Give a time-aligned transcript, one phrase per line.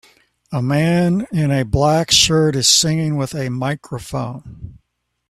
[0.51, 4.79] A man in a black shirt is singing with a microphone